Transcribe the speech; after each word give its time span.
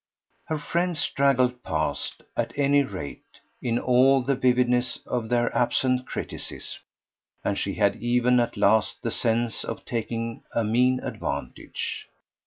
Her 0.45 0.57
friends 0.57 0.97
straggled 0.99 1.61
past, 1.61 2.23
at 2.35 2.53
any 2.57 2.81
rate, 2.81 3.39
in 3.61 3.77
all 3.77 4.23
the 4.23 4.33
vividness 4.33 4.97
of 5.05 5.29
their 5.29 5.55
absent 5.55 6.07
criticism, 6.07 6.79
and 7.43 7.55
she 7.55 7.75
had 7.75 7.97
even 7.97 8.39
at 8.39 8.57
last 8.57 9.03
the 9.03 9.11
sense 9.11 9.63
of 9.63 9.85
taking 9.85 10.41
a 10.55 10.63
mean 10.63 11.01
advantage. 11.03 12.07